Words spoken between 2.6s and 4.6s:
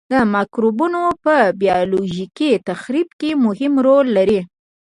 تخریب کې مهم رول لري.